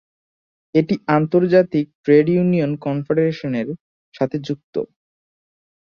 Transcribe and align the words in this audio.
এটি 0.75 0.95
আন্তর্জাতিক 1.15 1.85
trade 2.03 2.27
union 2.31 2.71
কনফেডারেশনের 2.85 3.67
সাথে 4.13 4.37
যুক্ত। 4.47 4.75